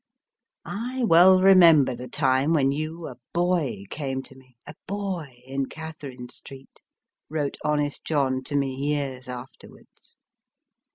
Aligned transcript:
I 0.65 1.03
well 1.03 1.39
remember 1.39 1.93
the 1.93 2.07
time 2.07 2.53
when 2.53 2.71
you, 2.71 3.05
a 3.07 3.17
boy, 3.35 3.83
came 3.91 4.23
to 4.23 4.35
me, 4.35 4.57
a 4.65 4.73
boy, 4.87 5.43
in 5.45 5.67
Catherine 5.67 6.27
Street/ 6.29 6.81
wrote 7.29 7.57
honest 7.63 8.03
John 8.03 8.41
to 8.45 8.55
me 8.55 8.73
years 8.73 9.27
afterwards. 9.27 10.17